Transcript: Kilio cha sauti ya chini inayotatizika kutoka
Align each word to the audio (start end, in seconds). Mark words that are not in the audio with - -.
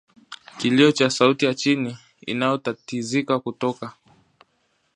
Kilio 0.57 0.91
cha 0.91 1.09
sauti 1.09 1.45
ya 1.45 1.53
chini 1.53 1.97
inayotatizika 2.25 3.39
kutoka 3.39 3.93